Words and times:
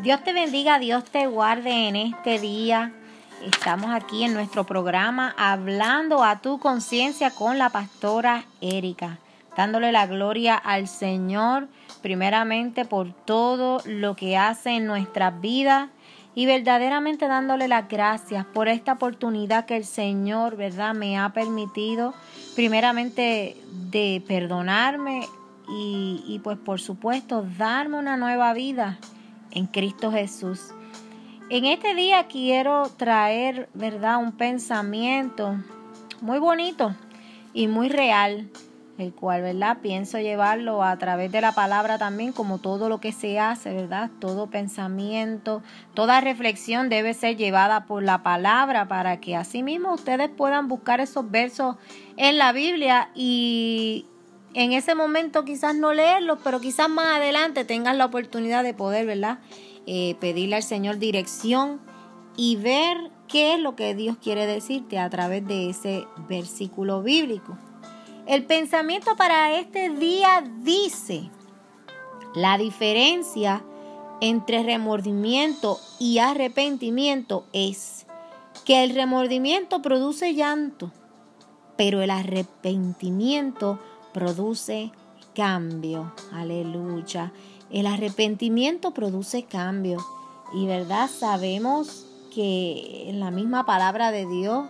Dios 0.00 0.22
te 0.22 0.32
bendiga, 0.32 0.78
Dios 0.78 1.02
te 1.06 1.26
guarde 1.26 1.88
en 1.88 1.96
este 1.96 2.38
día. 2.38 2.92
Estamos 3.44 3.90
aquí 3.90 4.22
en 4.22 4.32
nuestro 4.32 4.62
programa 4.62 5.34
hablando 5.36 6.22
a 6.22 6.38
tu 6.38 6.60
conciencia 6.60 7.32
con 7.32 7.58
la 7.58 7.70
pastora 7.70 8.44
Erika, 8.60 9.18
dándole 9.56 9.90
la 9.90 10.06
gloria 10.06 10.54
al 10.54 10.86
Señor 10.86 11.66
primeramente 12.00 12.84
por 12.84 13.12
todo 13.12 13.82
lo 13.86 14.14
que 14.14 14.36
hace 14.36 14.76
en 14.76 14.86
nuestras 14.86 15.40
vidas 15.40 15.88
y 16.36 16.46
verdaderamente 16.46 17.26
dándole 17.26 17.66
las 17.66 17.88
gracias 17.88 18.44
por 18.46 18.68
esta 18.68 18.92
oportunidad 18.92 19.66
que 19.66 19.78
el 19.78 19.84
Señor, 19.84 20.56
¿verdad?, 20.56 20.94
me 20.94 21.18
ha 21.18 21.30
permitido 21.30 22.14
primeramente 22.54 23.56
de 23.90 24.22
perdonarme 24.28 25.26
y, 25.68 26.22
y 26.24 26.38
pues 26.38 26.56
por 26.56 26.80
supuesto 26.80 27.44
darme 27.58 27.98
una 27.98 28.16
nueva 28.16 28.52
vida 28.52 28.96
en 29.50 29.66
Cristo 29.66 30.10
Jesús. 30.12 30.72
En 31.50 31.64
este 31.64 31.94
día 31.94 32.26
quiero 32.26 32.90
traer, 32.96 33.68
¿verdad?, 33.72 34.18
un 34.18 34.32
pensamiento 34.32 35.56
muy 36.20 36.38
bonito 36.38 36.94
y 37.54 37.68
muy 37.68 37.88
real, 37.88 38.50
el 38.98 39.14
cual, 39.14 39.40
¿verdad?, 39.42 39.78
pienso 39.80 40.18
llevarlo 40.18 40.82
a 40.82 40.98
través 40.98 41.32
de 41.32 41.40
la 41.40 41.52
palabra 41.52 41.96
también, 41.96 42.32
como 42.32 42.58
todo 42.58 42.90
lo 42.90 43.00
que 43.00 43.12
se 43.12 43.38
hace, 43.38 43.72
¿verdad? 43.72 44.10
Todo 44.18 44.48
pensamiento, 44.48 45.62
toda 45.94 46.20
reflexión 46.20 46.90
debe 46.90 47.14
ser 47.14 47.36
llevada 47.36 47.86
por 47.86 48.02
la 48.02 48.22
palabra 48.22 48.86
para 48.86 49.18
que 49.18 49.34
asimismo 49.34 49.94
ustedes 49.94 50.28
puedan 50.28 50.68
buscar 50.68 51.00
esos 51.00 51.30
versos 51.30 51.76
en 52.16 52.36
la 52.36 52.52
Biblia 52.52 53.10
y 53.14 54.04
en 54.54 54.72
ese 54.72 54.94
momento 54.94 55.44
quizás 55.44 55.74
no 55.74 55.92
leerlos, 55.92 56.38
pero 56.42 56.60
quizás 56.60 56.88
más 56.88 57.16
adelante 57.16 57.64
tengas 57.64 57.96
la 57.96 58.06
oportunidad 58.06 58.64
de 58.64 58.74
poder, 58.74 59.06
¿verdad? 59.06 59.38
Eh, 59.86 60.16
pedirle 60.20 60.56
al 60.56 60.62
Señor 60.62 60.98
dirección 60.98 61.80
y 62.36 62.56
ver 62.56 62.96
qué 63.26 63.54
es 63.54 63.60
lo 63.60 63.76
que 63.76 63.94
Dios 63.94 64.16
quiere 64.22 64.46
decirte 64.46 64.98
a 64.98 65.10
través 65.10 65.46
de 65.46 65.70
ese 65.70 66.06
versículo 66.28 67.02
bíblico. 67.02 67.56
El 68.26 68.44
pensamiento 68.44 69.16
para 69.16 69.58
este 69.58 69.90
día 69.90 70.44
dice, 70.62 71.30
la 72.34 72.58
diferencia 72.58 73.62
entre 74.20 74.62
remordimiento 74.62 75.78
y 75.98 76.18
arrepentimiento 76.18 77.46
es 77.52 78.06
que 78.64 78.84
el 78.84 78.94
remordimiento 78.94 79.80
produce 79.80 80.34
llanto, 80.34 80.92
pero 81.76 82.02
el 82.02 82.10
arrepentimiento 82.10 83.78
produce 83.78 83.97
cambio. 85.34 86.12
Aleluya. 86.32 87.32
El 87.70 87.86
arrepentimiento 87.86 88.92
produce 88.92 89.44
cambio. 89.44 89.98
Y 90.52 90.66
verdad, 90.66 91.08
sabemos 91.08 92.06
que 92.34 93.08
en 93.08 93.20
la 93.20 93.30
misma 93.30 93.64
palabra 93.64 94.10
de 94.10 94.26
Dios 94.26 94.66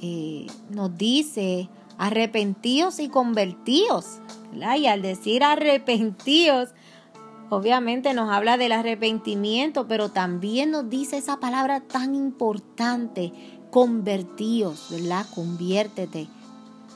eh, 0.00 0.46
nos 0.70 0.96
dice 0.96 1.68
arrepentíos 1.98 2.98
y 3.00 3.08
convertíos. 3.08 4.20
Y 4.52 4.86
al 4.86 5.02
decir 5.02 5.44
arrepentíos, 5.44 6.70
obviamente 7.50 8.14
nos 8.14 8.30
habla 8.30 8.56
del 8.56 8.72
arrepentimiento, 8.72 9.86
pero 9.86 10.10
también 10.10 10.70
nos 10.70 10.88
dice 10.88 11.18
esa 11.18 11.40
palabra 11.40 11.80
tan 11.80 12.14
importante, 12.14 13.32
convertíos, 13.70 14.86
¿verdad? 14.90 15.26
Conviértete 15.34 16.28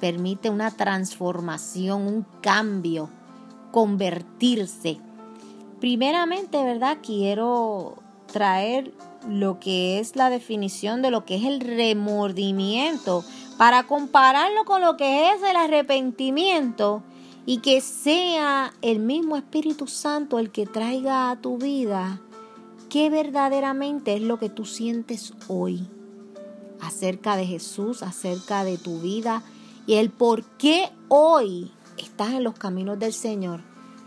permite 0.01 0.51
una 0.51 0.71
transformación, 0.71 2.07
un 2.07 2.27
cambio, 2.41 3.11
convertirse. 3.71 4.99
Primeramente, 5.81 6.63
¿verdad? 6.65 6.99
Quiero 7.03 7.97
traer 8.33 8.93
lo 9.29 9.61
que 9.61 10.01
es 10.01 10.17
la 10.17 10.31
definición 10.31 11.03
de 11.03 11.11
lo 11.11 11.25
que 11.25 11.37
es 11.37 11.45
el 11.45 11.61
remordimiento 11.61 13.25
para 13.59 13.87
compararlo 13.87 14.65
con 14.65 14.81
lo 14.81 14.97
que 14.97 15.31
es 15.31 15.43
el 15.43 15.57
arrepentimiento 15.57 17.03
y 17.45 17.59
que 17.59 17.81
sea 17.81 18.73
el 18.81 19.01
mismo 19.01 19.37
Espíritu 19.37 19.87
Santo 19.87 20.39
el 20.39 20.51
que 20.51 20.67
traiga 20.67 21.31
a 21.31 21.37
tu 21.37 21.59
vida 21.59 22.21
qué 22.89 23.11
verdaderamente 23.11 24.15
es 24.15 24.23
lo 24.23 24.39
que 24.39 24.49
tú 24.49 24.65
sientes 24.65 25.35
hoy 25.49 25.87
acerca 26.81 27.37
de 27.37 27.47
Jesús, 27.47 28.03
acerca 28.03 28.65
de 28.65 28.79
tu 28.79 29.01
vida 29.01 29.43
y 29.87 29.95
el 29.95 30.11
por 30.11 30.45
qué 30.59 30.91
hoy 31.09 31.71
estás 31.99 32.31
en 32.31 32.45
los 32.45 32.55
caminos 32.55 32.99
del 32.99 33.13
Señor. 33.13 33.61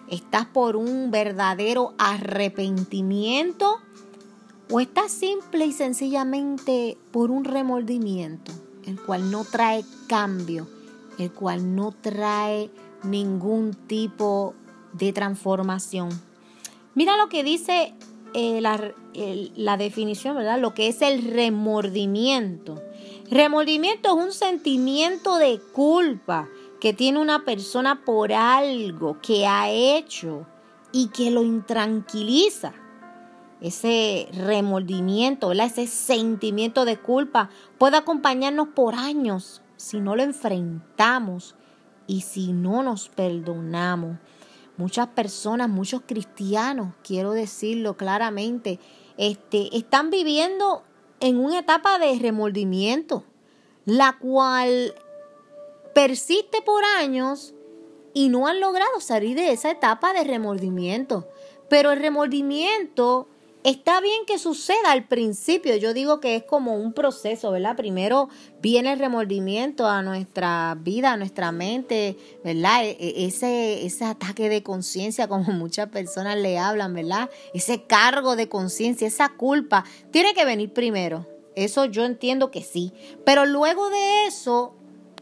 ¿Estás 0.10 0.46
por 0.46 0.76
un 0.76 1.12
verdadero 1.12 1.94
arrepentimiento 1.98 3.78
o 4.70 4.80
estás 4.80 5.12
simple 5.12 5.66
y 5.66 5.72
sencillamente 5.72 6.98
por 7.12 7.32
un 7.32 7.46
remordimiento, 7.46 8.52
el 8.86 9.02
cual 9.02 9.32
no 9.32 9.44
trae 9.46 9.84
cambio, 10.08 10.68
el 11.18 11.32
cual 11.32 11.76
no 11.76 11.92
trae 11.92 12.70
ningún 13.04 13.74
tipo 13.74 14.54
de 14.94 15.14
transformación? 15.14 16.10
Mira 16.96 17.18
lo 17.18 17.30
que 17.30 17.44
dice 17.44 17.94
eh, 18.34 18.62
la, 18.62 18.94
la 19.56 19.78
definición, 19.78 20.36
¿verdad? 20.36 20.60
Lo 20.60 20.74
que 20.74 20.88
es 20.88 21.02
el 21.02 21.24
remordimiento. 21.24 22.82
Remordimiento 23.34 24.10
es 24.10 24.26
un 24.26 24.32
sentimiento 24.32 25.38
de 25.38 25.60
culpa 25.60 26.48
que 26.80 26.94
tiene 26.94 27.18
una 27.18 27.44
persona 27.44 28.06
por 28.06 28.32
algo 28.32 29.18
que 29.24 29.48
ha 29.48 29.72
hecho 29.72 30.46
y 30.92 31.08
que 31.08 31.32
lo 31.32 31.42
intranquiliza. 31.42 32.74
Ese 33.60 34.28
remordimiento, 34.34 35.52
ese 35.52 35.88
sentimiento 35.88 36.86
de 36.86 36.98
culpa 36.98 37.50
puede 37.80 37.98
acompañarnos 37.98 38.68
por 38.68 38.94
años 38.94 39.64
si 39.78 40.00
no 40.00 40.16
lo 40.16 40.22
enfrentamos 40.22 41.56
y 42.06 42.22
si 42.22 42.54
no 42.54 42.84
nos 42.84 43.10
perdonamos. 43.10 44.20
Muchas 44.78 45.08
personas, 45.08 45.70
muchos 45.70 46.04
cristianos, 46.06 46.94
quiero 47.04 47.32
decirlo 47.32 47.98
claramente, 47.98 48.80
este, 49.18 49.76
están 49.76 50.12
viviendo 50.12 50.84
en 51.24 51.40
una 51.40 51.60
etapa 51.60 52.00
de 52.00 52.20
remordimiento, 52.20 53.24
la 53.86 54.18
cual 54.20 54.94
persiste 55.96 56.62
por 56.62 56.84
años 57.00 57.54
y 58.14 58.28
no 58.28 58.46
han 58.46 58.60
logrado 58.60 59.00
salir 59.00 59.38
de 59.38 59.54
esa 59.54 59.72
etapa 59.72 60.12
de 60.12 60.26
remordimiento. 60.26 61.26
Pero 61.70 61.94
el 61.94 62.02
remordimiento 62.02 63.30
Está 63.64 64.02
bien 64.02 64.26
que 64.28 64.40
suceda 64.40 64.92
al 64.92 65.08
principio, 65.08 65.78
yo 65.78 65.94
digo 65.94 66.20
que 66.20 66.36
es 66.36 66.44
como 66.44 66.76
un 66.76 66.92
proceso, 66.92 67.50
¿verdad? 67.50 67.78
Primero 67.78 68.28
viene 68.62 68.92
el 68.92 69.00
remordimiento 69.00 69.88
a 69.88 70.02
nuestra 70.02 70.76
vida, 70.78 71.14
a 71.14 71.18
nuestra 71.18 71.54
mente, 71.54 72.18
¿verdad? 72.44 72.84
E, 72.84 72.98
e, 73.00 73.26
ese, 73.26 73.86
ese 73.86 74.04
ataque 74.04 74.50
de 74.50 74.64
conciencia, 74.64 75.30
como 75.30 75.46
muchas 75.54 75.88
personas 75.88 76.38
le 76.38 76.60
hablan, 76.60 76.94
¿verdad? 76.94 77.30
Ese 77.54 77.84
cargo 77.84 78.36
de 78.36 78.50
conciencia, 78.50 79.08
esa 79.08 79.30
culpa, 79.30 79.86
tiene 80.12 80.34
que 80.34 80.44
venir 80.44 80.74
primero. 80.74 81.26
Eso 81.56 81.86
yo 81.86 82.04
entiendo 82.04 82.52
que 82.52 82.64
sí. 82.64 82.92
Pero 83.24 83.46
luego 83.46 83.90
de 83.90 84.28
eso, 84.28 84.76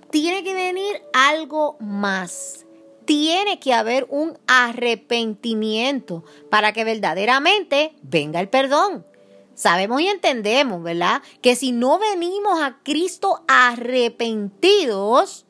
tiene 0.09 0.43
que 0.43 0.55
venir 0.55 1.03
algo 1.13 1.77
más 1.79 2.65
tiene 3.11 3.59
que 3.59 3.73
haber 3.73 4.07
un 4.09 4.39
arrepentimiento 4.47 6.23
para 6.49 6.71
que 6.71 6.85
verdaderamente 6.85 7.93
venga 8.01 8.39
el 8.39 8.47
perdón. 8.47 9.05
Sabemos 9.53 9.99
y 9.99 10.07
entendemos, 10.07 10.81
¿verdad? 10.81 11.21
Que 11.41 11.57
si 11.57 11.73
no 11.73 11.99
venimos 11.99 12.61
a 12.61 12.77
Cristo 12.83 13.43
arrepentidos, 13.49 15.45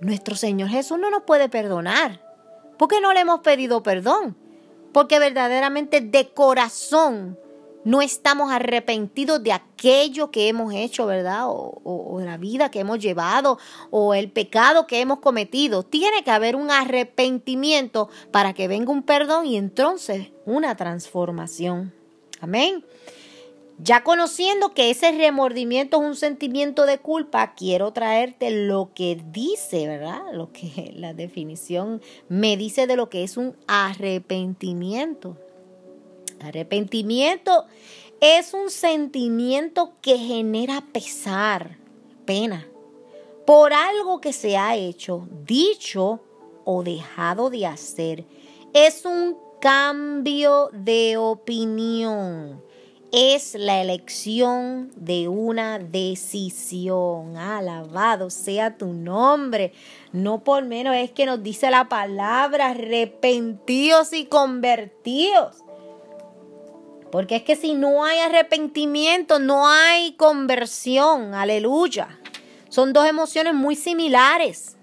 nuestro 0.00 0.36
Señor 0.36 0.68
Jesús 0.68 0.98
no 0.98 1.08
nos 1.08 1.22
puede 1.22 1.48
perdonar. 1.48 2.20
Porque 2.76 3.00
no 3.00 3.14
le 3.14 3.20
hemos 3.20 3.40
pedido 3.40 3.82
perdón. 3.82 4.36
Porque 4.92 5.18
verdaderamente 5.18 6.02
de 6.02 6.28
corazón 6.34 7.38
no 7.84 8.02
estamos 8.02 8.52
arrepentidos 8.52 9.42
de 9.42 9.52
aquello 9.52 10.30
que 10.30 10.48
hemos 10.48 10.74
hecho, 10.74 11.06
¿verdad? 11.06 11.44
O, 11.46 12.20
la 12.20 12.36
vida 12.36 12.70
que 12.70 12.80
hemos 12.80 12.98
llevado 12.98 13.58
o 13.90 14.12
el 14.12 14.30
pecado 14.30 14.86
que 14.86 15.00
hemos 15.00 15.20
cometido. 15.20 15.82
Tiene 15.82 16.22
que 16.24 16.30
haber 16.30 16.56
un 16.56 16.70
arrepentimiento 16.70 18.10
para 18.30 18.52
que 18.52 18.68
venga 18.68 18.92
un 18.92 19.02
perdón 19.02 19.46
y 19.46 19.56
entonces 19.56 20.28
una 20.44 20.76
transformación. 20.76 21.94
Amén. 22.40 22.84
Ya 23.80 24.02
conociendo 24.02 24.74
que 24.74 24.90
ese 24.90 25.12
remordimiento 25.12 26.02
es 26.02 26.08
un 26.08 26.16
sentimiento 26.16 26.84
de 26.84 26.98
culpa, 26.98 27.54
quiero 27.54 27.92
traerte 27.92 28.50
lo 28.50 28.90
que 28.92 29.22
dice, 29.30 29.86
¿verdad? 29.86 30.20
Lo 30.32 30.52
que 30.52 30.92
la 30.96 31.14
definición 31.14 32.02
me 32.28 32.56
dice 32.56 32.88
de 32.88 32.96
lo 32.96 33.08
que 33.08 33.22
es 33.22 33.36
un 33.36 33.56
arrepentimiento. 33.68 35.36
Arrepentimiento 36.42 37.66
es 38.20 38.52
un 38.54 38.70
sentimiento 38.70 39.92
que 40.00 40.18
genera 40.18 40.84
pesar, 40.92 41.78
pena, 42.24 42.66
por 43.46 43.72
algo 43.72 44.20
que 44.20 44.32
se 44.32 44.56
ha 44.56 44.76
hecho, 44.76 45.28
dicho 45.46 46.20
o 46.64 46.82
dejado 46.82 47.48
de 47.48 47.66
hacer. 47.66 48.24
es 48.74 49.04
un 49.04 49.36
cambio 49.60 50.68
de 50.72 51.16
opinión. 51.16 52.62
Es 53.10 53.54
la 53.54 53.80
elección 53.80 54.90
de 54.94 55.28
una 55.28 55.78
decisión. 55.78 57.38
Alabado 57.38 58.28
sea 58.28 58.76
tu 58.76 58.92
nombre. 58.92 59.72
No 60.12 60.44
por 60.44 60.64
menos 60.64 60.94
es 60.94 61.10
que 61.12 61.24
nos 61.24 61.42
dice 61.42 61.70
la 61.70 61.88
palabra 61.88 62.70
arrepentidos 62.70 64.12
y 64.12 64.26
convertidos. 64.26 65.64
Porque 67.10 67.36
es 67.36 67.42
que 67.42 67.56
si 67.56 67.74
no 67.74 68.04
hay 68.04 68.18
arrepentimiento, 68.18 69.38
no 69.38 69.66
hay 69.66 70.12
conversión. 70.12 71.34
Aleluya. 71.34 72.18
Son 72.68 72.92
dos 72.92 73.06
emociones 73.06 73.54
muy 73.54 73.76
similares, 73.76 74.76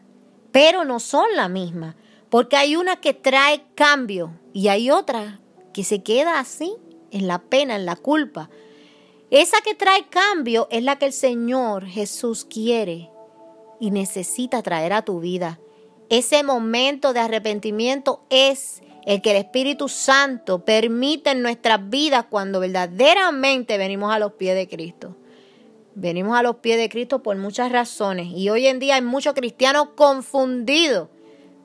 pero 0.51 0.85
no 0.85 0.99
son 0.99 1.25
la 1.35 1.49
misma. 1.49 1.95
Porque 2.29 2.57
hay 2.57 2.75
una 2.75 2.95
que 2.97 3.13
trae 3.13 3.63
cambio 3.75 4.31
y 4.53 4.69
hay 4.69 4.89
otra 4.89 5.39
que 5.73 5.83
se 5.83 6.01
queda 6.01 6.39
así, 6.39 6.73
en 7.11 7.27
la 7.27 7.39
pena, 7.39 7.75
en 7.75 7.85
la 7.85 7.95
culpa. 7.95 8.49
Esa 9.29 9.61
que 9.61 9.75
trae 9.75 10.07
cambio 10.07 10.67
es 10.71 10.83
la 10.83 10.97
que 10.97 11.05
el 11.05 11.13
Señor 11.13 11.85
Jesús 11.85 12.45
quiere 12.45 13.09
y 13.79 13.91
necesita 13.91 14.63
traer 14.63 14.93
a 14.93 15.03
tu 15.03 15.19
vida. 15.19 15.59
Ese 16.09 16.43
momento 16.43 17.13
de 17.13 17.19
arrepentimiento 17.19 18.23
es 18.29 18.81
el 19.05 19.21
que 19.21 19.31
el 19.31 19.37
Espíritu 19.37 19.87
Santo 19.87 20.65
permite 20.65 21.31
en 21.31 21.41
nuestras 21.41 21.89
vidas 21.89 22.25
cuando 22.29 22.59
verdaderamente 22.59 23.77
venimos 23.77 24.13
a 24.13 24.19
los 24.19 24.33
pies 24.33 24.55
de 24.55 24.67
Cristo. 24.67 25.15
Venimos 25.93 26.37
a 26.37 26.43
los 26.43 26.57
pies 26.57 26.77
de 26.77 26.89
Cristo 26.89 27.21
por 27.23 27.37
muchas 27.37 27.71
razones 27.71 28.27
y 28.35 28.49
hoy 28.49 28.67
en 28.67 28.79
día 28.79 28.95
hay 28.95 29.01
muchos 29.01 29.33
cristianos 29.33 29.89
confundidos 29.95 31.09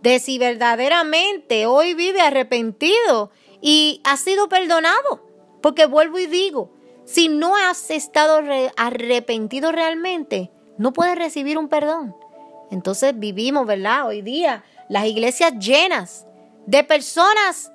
de 0.02 0.18
si 0.18 0.38
verdaderamente 0.38 1.66
hoy 1.66 1.94
vive 1.94 2.20
arrepentido 2.20 3.30
y 3.60 4.00
ha 4.04 4.16
sido 4.16 4.48
perdonado. 4.48 5.26
Porque 5.60 5.86
vuelvo 5.86 6.18
y 6.18 6.26
digo, 6.26 6.70
si 7.04 7.28
no 7.28 7.56
has 7.56 7.90
estado 7.90 8.40
arrepentido 8.76 9.72
realmente, 9.72 10.50
no 10.78 10.92
puedes 10.92 11.16
recibir 11.16 11.58
un 11.58 11.68
perdón. 11.68 12.14
Entonces 12.70 13.18
vivimos, 13.18 13.66
¿verdad? 13.66 14.06
Hoy 14.06 14.22
día 14.22 14.64
las 14.88 15.06
iglesias 15.06 15.54
llenas 15.58 16.26
de 16.66 16.84
personas 16.84 17.70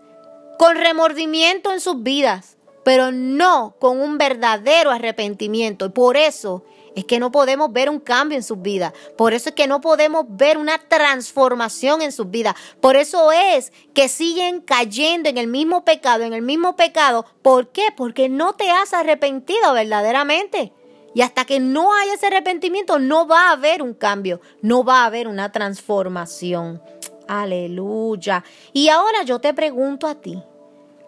con 0.58 0.76
remordimiento 0.78 1.72
en 1.72 1.80
sus 1.80 2.02
vidas, 2.04 2.58
pero 2.84 3.12
no 3.12 3.76
con 3.80 4.00
un 4.00 4.18
verdadero 4.18 4.92
arrepentimiento. 4.92 5.86
Y 5.86 5.90
por 5.90 6.18
eso 6.18 6.64
es 6.96 7.06
que 7.06 7.20
no 7.20 7.32
podemos 7.32 7.72
ver 7.74 7.90
un 7.90 8.00
cambio 8.00 8.38
en 8.38 8.44
sus 8.44 8.62
vidas. 8.62 8.94
Por 9.18 9.34
eso 9.34 9.50
es 9.50 9.56
que 9.56 9.68
no 9.68 9.82
podemos 9.82 10.26
ver 10.30 10.58
una 10.58 10.78
transformación 10.78 12.02
en 12.02 12.12
sus 12.12 12.30
vidas. 12.30 12.56
Por 12.80 12.96
eso 12.96 13.32
es 13.32 13.74
que 13.94 14.08
siguen 14.08 14.62
cayendo 14.62 15.30
en 15.30 15.38
el 15.38 15.48
mismo 15.48 15.84
pecado, 15.84 16.24
en 16.24 16.34
el 16.34 16.42
mismo 16.42 16.76
pecado. 16.76 17.26
¿Por 17.42 17.70
qué? 17.72 17.88
Porque 17.96 18.30
no 18.30 18.54
te 18.54 18.72
has 18.72 18.94
arrepentido 18.94 19.74
verdaderamente. 19.74 20.72
Y 21.14 21.22
hasta 21.22 21.46
que 21.46 21.60
no 21.60 21.94
haya 21.94 22.14
ese 22.14 22.28
arrepentimiento, 22.28 23.00
no 23.00 23.26
va 23.26 23.50
a 23.50 23.54
haber 23.54 23.82
un 23.82 23.94
cambio, 23.94 24.42
no 24.62 24.84
va 24.84 25.04
a 25.04 25.06
haber 25.06 25.30
una 25.30 25.52
transformación. 25.52 26.82
Aleluya. 27.28 28.44
Y 28.74 28.90
ahora 28.90 29.24
yo 29.24 29.40
te 29.40 29.54
pregunto 29.54 30.08
a 30.08 30.16
ti, 30.16 30.42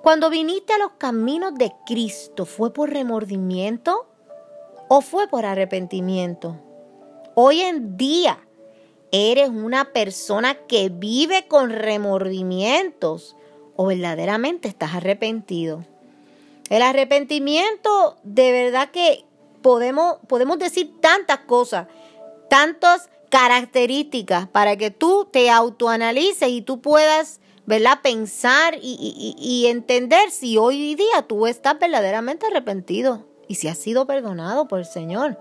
cuando 0.02 0.30
viniste 0.30 0.74
a 0.74 0.78
los 0.78 0.92
caminos 0.94 1.56
de 1.56 1.72
Cristo, 1.86 2.46
¿fue 2.46 2.72
por 2.72 2.90
remordimiento 2.90 4.08
o 4.88 5.02
fue 5.02 5.28
por 5.28 5.46
arrepentimiento? 5.46 6.56
Hoy 7.36 7.62
en 7.62 7.98
día 7.98 8.40
eres 9.12 9.50
una 9.50 9.92
persona 9.92 10.56
que 10.68 10.90
vive 10.90 11.48
con 11.48 11.72
remordimientos 11.72 13.36
o 13.76 13.88
verdaderamente 13.88 14.68
estás 14.68 14.96
arrepentido. 14.96 15.86
El 16.70 16.82
arrepentimiento 16.82 18.18
de 18.24 18.52
verdad 18.52 18.92
que 18.92 19.24
podemos, 19.62 20.18
podemos 20.28 20.60
decir 20.60 21.00
tantas 21.00 21.40
cosas, 21.40 21.88
tantas 22.50 23.10
características 23.30 24.48
para 24.48 24.76
que 24.78 24.92
tú 24.92 25.28
te 25.32 25.50
autoanalices 25.50 26.50
y 26.50 26.62
tú 26.62 26.82
puedas, 26.82 27.40
¿verdad? 27.66 28.00
Pensar 28.02 28.78
y, 28.82 29.36
y, 29.40 29.68
entender 29.68 30.32
si 30.32 30.58
hoy 30.58 30.96
día 30.96 31.24
tú 31.28 31.48
estás 31.48 31.80
verdaderamente 31.80 32.48
arrepentido 32.48 33.26
y 33.48 33.56
si 33.56 33.68
has 33.68 33.78
sido 33.78 34.06
perdonado 34.08 34.68
por 34.68 34.80
el 34.80 34.86
Señor. 34.86 35.38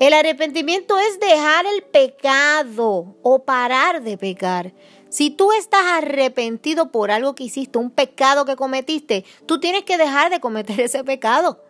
El 0.00 0.14
arrepentimiento 0.14 0.98
es 0.98 1.20
dejar 1.20 1.64
el 1.66 1.82
pecado 1.82 3.14
o 3.22 3.44
parar 3.44 4.02
de 4.02 4.18
pecar. 4.18 4.72
Si 5.08 5.30
tú 5.30 5.52
estás 5.52 5.84
arrepentido 5.84 6.90
por 6.90 7.10
algo 7.10 7.34
que 7.34 7.44
hiciste, 7.44 7.78
un 7.78 7.90
pecado 7.90 8.44
que 8.44 8.56
cometiste, 8.56 9.24
tú 9.46 9.60
tienes 9.60 9.84
que 9.84 9.98
dejar 9.98 10.30
de 10.30 10.40
cometer 10.40 10.80
ese 10.80 11.04
pecado. 11.04 11.62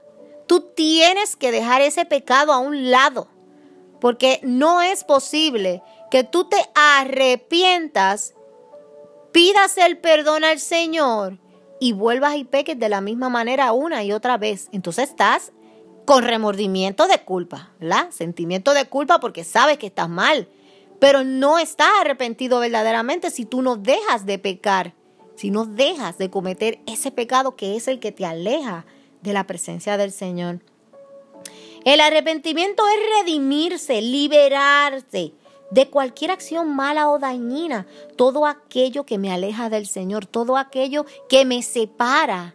Tú 0.47 0.61
tienes 0.75 1.37
que 1.37 1.51
dejar 1.51 1.83
ese 1.83 2.05
pecado 2.05 2.53
a 2.53 2.59
un 2.59 2.91
lado 2.91 3.29
porque 4.03 4.41
no 4.43 4.83
es 4.83 5.05
posible 5.05 5.81
que 6.11 6.25
tú 6.25 6.49
te 6.49 6.57
arrepientas, 6.75 8.35
pidas 9.31 9.79
el 9.79 9.97
perdón 9.97 10.43
al 10.43 10.59
Señor 10.59 11.39
y 11.79 11.93
vuelvas 11.93 12.35
y 12.35 12.43
peques 12.43 12.77
de 12.77 12.89
la 12.89 13.01
misma 13.01 13.29
manera 13.29 13.71
una 13.71 14.03
y 14.03 14.11
otra 14.11 14.39
vez. 14.39 14.69
Entonces 14.73 15.11
estás 15.11 15.53
con 16.05 16.25
remordimiento 16.25 17.07
de 17.07 17.21
culpa, 17.21 17.71
¿verdad? 17.79 18.11
Sentimiento 18.11 18.75
de 18.75 18.87
culpa 18.87 19.21
porque 19.21 19.45
sabes 19.45 19.79
que 19.79 19.87
estás 19.87 20.09
mal, 20.09 20.49
pero 20.99 21.23
no 21.23 21.61
estás 21.61 21.93
arrepentido 22.01 22.59
verdaderamente 22.59 23.31
si 23.31 23.45
tú 23.45 23.63
no 23.63 23.77
dejas 23.77 24.27
de 24.27 24.41
pecar, 24.41 24.95
si 25.37 25.53
no 25.53 25.65
dejas 25.65 26.19
de 26.19 26.29
cometer 26.29 26.81
ese 26.87 27.13
pecado 27.13 27.55
que 27.55 27.77
es 27.77 27.87
el 27.87 28.01
que 28.01 28.11
te 28.11 28.27
aleja 28.27 28.85
de 29.21 29.33
la 29.33 29.47
presencia 29.47 29.97
del 29.97 30.11
Señor. 30.11 30.59
El 31.85 32.01
arrepentimiento 32.01 32.85
es 32.89 33.25
redimirse, 33.25 34.01
liberarse 34.03 35.33
de 35.71 35.89
cualquier 35.89 36.31
acción 36.31 36.75
mala 36.75 37.11
o 37.11 37.19
dañina, 37.19 37.87
todo 38.17 38.47
aquello 38.47 39.05
que 39.05 39.19
me 39.19 39.33
aleja 39.33 39.71
del 39.71 39.87
Señor, 39.87 40.27
todo 40.27 40.57
aquello 40.57 41.07
que 41.29 41.45
me 41.45 41.63
separa 41.63 42.55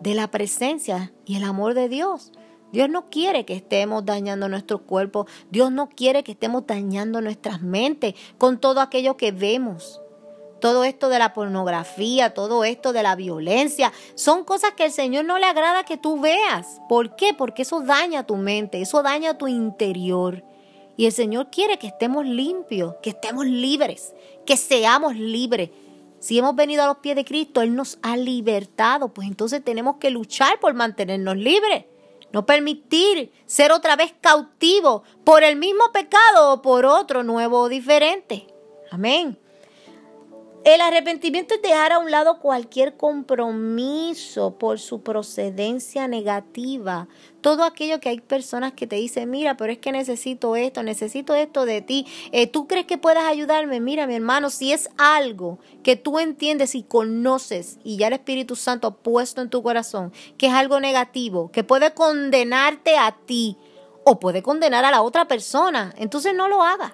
de 0.00 0.14
la 0.14 0.30
presencia 0.30 1.12
y 1.26 1.36
el 1.36 1.44
amor 1.44 1.74
de 1.74 1.88
Dios. 1.88 2.32
Dios 2.72 2.88
no 2.88 3.10
quiere 3.10 3.44
que 3.44 3.54
estemos 3.54 4.06
dañando 4.06 4.48
nuestro 4.48 4.78
cuerpo, 4.86 5.26
Dios 5.50 5.70
no 5.70 5.90
quiere 5.90 6.24
que 6.24 6.32
estemos 6.32 6.66
dañando 6.66 7.20
nuestras 7.20 7.60
mentes 7.60 8.14
con 8.38 8.58
todo 8.58 8.80
aquello 8.80 9.16
que 9.16 9.32
vemos 9.32 10.01
todo 10.62 10.84
esto 10.84 11.08
de 11.08 11.18
la 11.18 11.32
pornografía, 11.32 12.34
todo 12.34 12.62
esto 12.62 12.92
de 12.92 13.02
la 13.02 13.16
violencia, 13.16 13.92
son 14.14 14.44
cosas 14.44 14.74
que 14.74 14.84
el 14.84 14.92
Señor 14.92 15.24
no 15.24 15.36
le 15.38 15.46
agrada 15.46 15.82
que 15.82 15.96
tú 15.96 16.20
veas. 16.20 16.80
¿Por 16.88 17.16
qué? 17.16 17.34
Porque 17.34 17.62
eso 17.62 17.80
daña 17.80 18.28
tu 18.28 18.36
mente, 18.36 18.80
eso 18.80 19.02
daña 19.02 19.36
tu 19.36 19.48
interior. 19.48 20.44
Y 20.96 21.06
el 21.06 21.12
Señor 21.12 21.50
quiere 21.50 21.80
que 21.80 21.88
estemos 21.88 22.24
limpios, 22.24 22.94
que 23.02 23.10
estemos 23.10 23.44
libres, 23.44 24.14
que 24.46 24.56
seamos 24.56 25.16
libres. 25.16 25.70
Si 26.20 26.38
hemos 26.38 26.54
venido 26.54 26.84
a 26.84 26.86
los 26.86 26.98
pies 26.98 27.16
de 27.16 27.24
Cristo, 27.24 27.60
Él 27.60 27.74
nos 27.74 27.98
ha 28.00 28.16
libertado, 28.16 29.08
pues 29.12 29.26
entonces 29.26 29.64
tenemos 29.64 29.96
que 29.96 30.10
luchar 30.10 30.60
por 30.60 30.74
mantenernos 30.74 31.36
libres. 31.36 31.86
No 32.32 32.46
permitir 32.46 33.32
ser 33.46 33.72
otra 33.72 33.96
vez 33.96 34.14
cautivos 34.20 35.02
por 35.24 35.42
el 35.42 35.56
mismo 35.56 35.90
pecado 35.92 36.52
o 36.52 36.62
por 36.62 36.86
otro 36.86 37.24
nuevo 37.24 37.62
o 37.62 37.68
diferente. 37.68 38.46
Amén. 38.92 39.42
El 40.64 40.80
arrepentimiento 40.80 41.54
es 41.54 41.62
dejar 41.62 41.90
a 41.90 41.98
un 41.98 42.12
lado 42.12 42.38
cualquier 42.38 42.96
compromiso 42.96 44.58
por 44.58 44.78
su 44.78 45.02
procedencia 45.02 46.06
negativa. 46.06 47.08
Todo 47.40 47.64
aquello 47.64 47.98
que 47.98 48.10
hay 48.10 48.20
personas 48.20 48.72
que 48.72 48.86
te 48.86 48.94
dicen, 48.94 49.28
mira, 49.28 49.56
pero 49.56 49.72
es 49.72 49.78
que 49.78 49.90
necesito 49.90 50.54
esto, 50.54 50.84
necesito 50.84 51.34
esto 51.34 51.66
de 51.66 51.82
ti. 51.82 52.06
Eh, 52.30 52.46
¿Tú 52.46 52.68
crees 52.68 52.86
que 52.86 52.96
puedes 52.96 53.24
ayudarme? 53.24 53.80
Mira, 53.80 54.06
mi 54.06 54.14
hermano, 54.14 54.50
si 54.50 54.72
es 54.72 54.88
algo 54.98 55.58
que 55.82 55.96
tú 55.96 56.20
entiendes 56.20 56.76
y 56.76 56.84
conoces 56.84 57.80
y 57.82 57.96
ya 57.96 58.06
el 58.06 58.12
Espíritu 58.12 58.54
Santo 58.54 58.86
ha 58.86 58.94
puesto 58.94 59.42
en 59.42 59.50
tu 59.50 59.64
corazón, 59.64 60.12
que 60.38 60.46
es 60.46 60.52
algo 60.52 60.78
negativo, 60.78 61.50
que 61.50 61.64
puede 61.64 61.92
condenarte 61.92 62.96
a 62.96 63.16
ti 63.26 63.56
o 64.04 64.20
puede 64.20 64.44
condenar 64.44 64.84
a 64.84 64.92
la 64.92 65.02
otra 65.02 65.26
persona, 65.26 65.92
entonces 65.98 66.36
no 66.36 66.46
lo 66.46 66.62
hagas. 66.62 66.92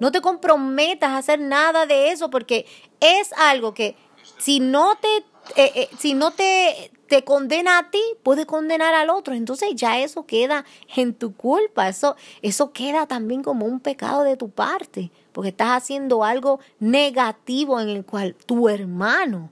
No 0.00 0.10
te 0.10 0.22
comprometas 0.22 1.10
a 1.10 1.18
hacer 1.18 1.38
nada 1.38 1.84
de 1.84 2.10
eso 2.10 2.30
porque 2.30 2.64
es 3.00 3.32
algo 3.34 3.74
que 3.74 3.96
si 4.38 4.60
no 4.60 4.94
te, 4.96 5.16
eh, 5.56 5.72
eh, 5.74 5.88
si 5.98 6.14
no 6.14 6.30
te, 6.30 6.90
te 7.08 7.24
condena 7.24 7.78
a 7.78 7.90
ti, 7.90 8.02
puede 8.22 8.46
condenar 8.46 8.94
al 8.94 9.10
otro. 9.10 9.34
Entonces 9.34 9.70
ya 9.74 9.98
eso 9.98 10.26
queda 10.26 10.64
en 10.96 11.14
tu 11.14 11.34
culpa. 11.34 11.88
Eso, 11.88 12.16
eso 12.42 12.72
queda 12.72 13.06
también 13.06 13.42
como 13.42 13.66
un 13.66 13.80
pecado 13.80 14.22
de 14.22 14.36
tu 14.36 14.50
parte. 14.50 15.10
Porque 15.32 15.50
estás 15.50 15.82
haciendo 15.82 16.24
algo 16.24 16.60
negativo 16.78 17.80
en 17.80 17.88
el 17.88 18.04
cual 18.04 18.34
tu 18.46 18.68
hermano 18.68 19.50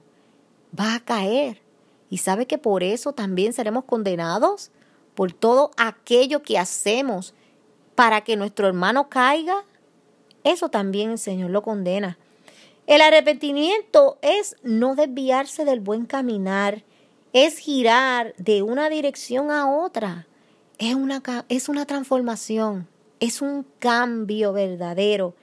va 0.77 0.95
a 0.95 0.99
caer. 0.99 1.61
Y 2.09 2.17
sabe 2.17 2.47
que 2.47 2.57
por 2.57 2.83
eso 2.83 3.13
también 3.13 3.53
seremos 3.53 3.83
condenados 3.83 4.71
por 5.13 5.33
todo 5.33 5.71
aquello 5.77 6.41
que 6.41 6.57
hacemos 6.57 7.33
para 7.95 8.21
que 8.21 8.37
nuestro 8.37 8.67
hermano 8.67 9.09
caiga 9.09 9.65
eso 10.43 10.69
también 10.69 11.11
el 11.11 11.17
Señor 11.17 11.51
lo 11.51 11.61
condena. 11.61 12.17
El 12.89 13.01
arrepentimiento 13.01 14.17
es 14.23 14.55
no 14.63 14.95
desviarse 14.95 15.63
del 15.63 15.79
buen 15.79 16.07
caminar, 16.07 16.83
es 17.33 17.59
girar 17.59 18.33
de 18.39 18.63
una 18.63 18.89
dirección 18.89 19.51
a 19.51 19.71
otra. 19.71 20.25
Es 20.79 20.95
una, 20.95 21.21
es 21.49 21.69
una 21.69 21.85
transformación, 21.85 22.87
es 23.19 23.43
un 23.43 23.63
cambio 23.77 24.53
verdadero. 24.53 25.35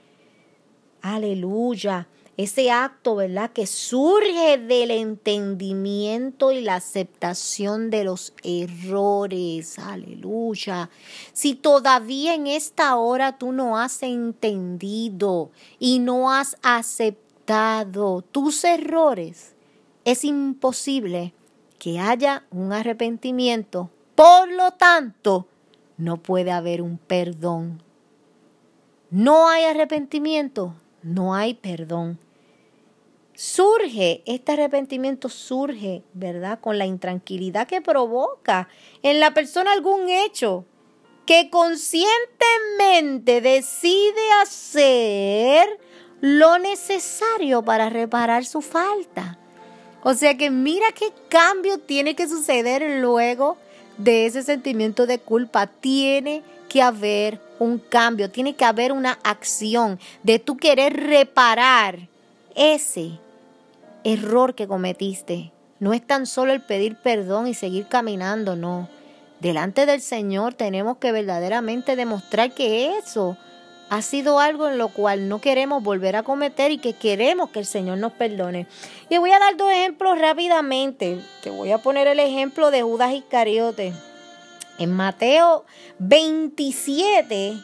Aleluya 1.03 2.09
ese 2.37 2.71
acto, 2.71 3.17
¿verdad? 3.17 3.51
Que 3.51 3.67
surge 3.67 4.59
del 4.59 4.91
entendimiento 4.91 6.53
y 6.53 6.61
la 6.61 6.77
aceptación 6.77 7.89
de 7.89 8.05
los 8.05 8.35
errores. 8.43 9.79
Aleluya. 9.79 10.91
Si 11.33 11.55
todavía 11.55 12.35
en 12.35 12.47
esta 12.47 12.97
hora 12.97 13.39
tú 13.39 13.53
no 13.53 13.79
has 13.79 14.03
entendido 14.03 15.51
y 15.79 15.99
no 15.99 16.31
has 16.31 16.57
aceptado 16.63 17.26
tus 18.33 18.65
errores, 18.65 19.55
es 20.05 20.25
imposible 20.25 21.33
que 21.79 21.99
haya 21.99 22.45
un 22.51 22.73
arrepentimiento. 22.73 23.91
Por 24.15 24.51
lo 24.51 24.73
tanto, 24.73 25.47
no 25.97 26.17
puede 26.19 26.53
haber 26.53 26.83
un 26.83 26.99
perdón. 26.99 27.83
No 29.11 29.49
hay 29.49 29.65
arrepentimiento, 29.65 30.75
no 31.03 31.35
hay 31.35 31.55
perdón 31.55 32.19
surge, 33.37 34.23
este 34.25 34.53
arrepentimiento 34.53 35.29
surge, 35.29 36.03
¿verdad? 36.15 36.59
Con 36.59 36.79
la 36.79 36.87
intranquilidad 36.87 37.69
que 37.69 37.83
provoca 37.83 38.69
en 39.03 39.21
la 39.21 39.35
persona 39.35 39.73
algún 39.73 40.09
hecho 40.09 40.65
que 41.27 41.51
conscientemente 41.51 43.41
decide 43.43 44.33
hacer 44.43 45.69
lo 46.21 46.59
necesario 46.59 47.63
para 47.63 47.91
reparar 47.91 48.45
su 48.45 48.63
falta. 48.63 49.39
O 50.03 50.15
sea 50.15 50.37
que 50.37 50.51
mira 50.51 50.87
qué 50.93 51.13
cambio 51.29 51.79
tiene 51.79 52.15
que 52.15 52.29
suceder 52.29 53.01
luego 53.01 53.57
de 53.99 54.27
ese 54.27 54.43
sentimiento 54.43 55.07
de 55.07 55.19
culpa. 55.19 55.67
Tiene 55.67 56.43
que 56.69 56.83
haber 56.83 57.41
un 57.59 57.79
cambio, 57.79 58.31
tiene 58.31 58.55
que 58.55 58.65
haber 58.65 58.93
una 58.93 59.19
acción 59.25 59.99
de 60.23 60.39
tú 60.39 60.57
querer 60.57 60.95
reparar 60.95 62.09
ese 62.55 63.19
error 64.05 64.55
que 64.55 64.69
cometiste. 64.69 65.53
No 65.79 65.93
es 65.93 66.07
tan 66.07 66.27
solo 66.27 66.53
el 66.53 66.63
pedir 66.63 66.97
perdón 66.97 67.47
y 67.47 67.55
seguir 67.55 67.87
caminando, 67.87 68.57
no. 68.57 68.89
Delante 69.41 69.85
del 69.85 70.01
Señor 70.01 70.55
tenemos 70.55 70.97
que 70.97 71.13
verdaderamente 71.13 71.97
demostrar 71.97 72.53
que 72.53 72.97
eso 72.97 73.37
ha 73.89 74.03
sido 74.03 74.41
algo 74.41 74.69
en 74.69 74.79
lo 74.79 74.89
cual 74.89 75.29
no 75.29 75.41
queremos 75.41 75.83
volver 75.83 76.17
a 76.17 76.23
cometer 76.23 76.73
y 76.73 76.79
que 76.79 76.95
queremos 76.95 77.51
que 77.51 77.61
el 77.61 77.67
Señor 77.67 77.99
nos 77.99 78.13
perdone. 78.13 78.67
Y 79.09 79.19
voy 79.19 79.31
a 79.31 79.39
dar 79.39 79.57
dos 79.57 79.71
ejemplos 79.71 80.19
rápidamente. 80.19 81.21
Te 81.43 81.51
voy 81.51 81.71
a 81.73 81.79
poner 81.79 82.09
el 82.09 82.19
ejemplo 82.19 82.71
de 82.71 82.83
Judas 82.83 83.13
Iscariote. 83.13 83.93
En 84.79 84.93
Mateo 84.93 85.65
27, 86.01 87.55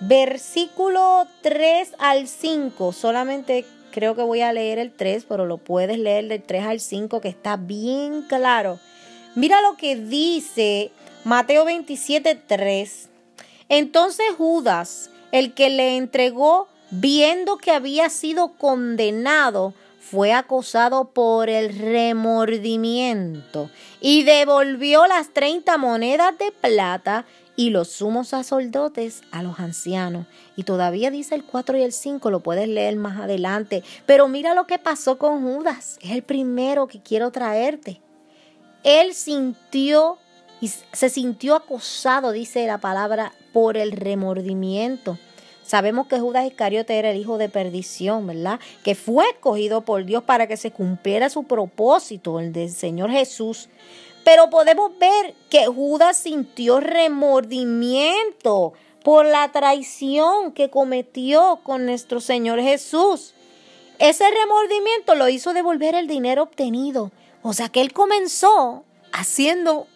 versículo 0.00 1.26
3 1.40 1.94
al 1.98 2.28
5, 2.28 2.92
solamente 2.92 3.64
creo 3.90 4.14
que 4.14 4.22
voy 4.22 4.42
a 4.42 4.52
leer 4.52 4.78
el 4.78 4.92
3, 4.92 5.26
pero 5.28 5.46
lo 5.46 5.58
puedes 5.58 5.98
leer 5.98 6.28
del 6.28 6.42
3 6.42 6.64
al 6.64 6.80
5 6.80 7.20
que 7.20 7.28
está 7.28 7.56
bien 7.56 8.22
claro. 8.28 8.78
Mira 9.34 9.60
lo 9.62 9.76
que 9.76 9.96
dice 9.96 10.92
Mateo 11.24 11.64
27, 11.64 12.34
3. 12.46 13.08
Entonces 13.68 14.26
Judas, 14.36 15.10
el 15.32 15.54
que 15.54 15.70
le 15.70 15.96
entregó, 15.96 16.68
viendo 16.90 17.56
que 17.56 17.72
había 17.72 18.08
sido 18.08 18.52
condenado, 18.52 19.74
fue 19.98 20.32
acosado 20.32 21.06
por 21.06 21.48
el 21.48 21.78
remordimiento 21.78 23.70
y 24.00 24.24
devolvió 24.24 25.06
las 25.06 25.32
30 25.32 25.78
monedas 25.78 26.36
de 26.38 26.52
plata 26.52 27.24
y 27.56 27.70
los 27.70 27.88
sumos 27.88 28.28
sacerdotes 28.28 29.22
a 29.30 29.42
los 29.42 29.58
ancianos. 29.58 30.26
Y 30.56 30.64
todavía 30.64 31.10
dice 31.10 31.34
el 31.34 31.44
4 31.44 31.78
y 31.78 31.82
el 31.82 31.92
5, 31.92 32.30
lo 32.30 32.40
puedes 32.40 32.68
leer 32.68 32.96
más 32.96 33.20
adelante. 33.20 33.82
Pero 34.04 34.28
mira 34.28 34.54
lo 34.54 34.66
que 34.66 34.78
pasó 34.78 35.18
con 35.18 35.42
Judas. 35.42 35.98
Es 36.02 36.10
el 36.10 36.22
primero 36.22 36.86
que 36.88 37.00
quiero 37.00 37.30
traerte. 37.30 38.00
Él 38.82 39.14
sintió 39.14 40.18
y 40.62 40.68
se 40.68 41.10
sintió 41.10 41.56
acosado, 41.56 42.30
dice 42.30 42.64
la 42.68 42.78
palabra, 42.78 43.32
por 43.52 43.76
el 43.76 43.90
remordimiento. 43.90 45.18
Sabemos 45.64 46.06
que 46.06 46.20
Judas 46.20 46.46
Iscariote 46.46 46.96
era 46.96 47.10
el 47.10 47.16
hijo 47.16 47.36
de 47.36 47.48
perdición, 47.48 48.28
¿verdad? 48.28 48.60
Que 48.84 48.94
fue 48.94 49.28
escogido 49.28 49.80
por 49.80 50.04
Dios 50.04 50.22
para 50.22 50.46
que 50.46 50.56
se 50.56 50.70
cumpliera 50.70 51.30
su 51.30 51.42
propósito, 51.42 52.38
el 52.38 52.52
del 52.52 52.70
Señor 52.70 53.10
Jesús. 53.10 53.68
Pero 54.22 54.50
podemos 54.50 54.96
ver 55.00 55.34
que 55.50 55.66
Judas 55.66 56.16
sintió 56.16 56.78
remordimiento 56.78 58.72
por 59.02 59.26
la 59.26 59.50
traición 59.50 60.52
que 60.52 60.70
cometió 60.70 61.58
con 61.64 61.86
nuestro 61.86 62.20
Señor 62.20 62.62
Jesús. 62.62 63.34
Ese 63.98 64.30
remordimiento 64.30 65.16
lo 65.16 65.28
hizo 65.28 65.54
devolver 65.54 65.96
el 65.96 66.06
dinero 66.06 66.44
obtenido. 66.44 67.10
O 67.42 67.52
sea 67.52 67.68
que 67.68 67.80
él 67.80 67.92
comenzó 67.92 68.84
haciendo 69.12 69.88